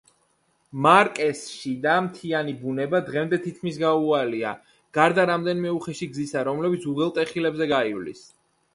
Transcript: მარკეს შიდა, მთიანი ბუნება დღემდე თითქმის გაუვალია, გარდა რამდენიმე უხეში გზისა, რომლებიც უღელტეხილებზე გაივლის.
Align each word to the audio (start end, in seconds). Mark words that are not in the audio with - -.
მარკეს 0.85 1.43
შიდა, 1.57 1.97
მთიანი 2.05 2.55
ბუნება 2.63 3.03
დღემდე 3.11 3.41
თითქმის 3.45 3.79
გაუვალია, 3.85 4.57
გარდა 5.01 5.29
რამდენიმე 5.35 5.79
უხეში 5.79 6.13
გზისა, 6.17 6.47
რომლებიც 6.53 6.93
უღელტეხილებზე 6.97 7.73
გაივლის. 7.79 8.31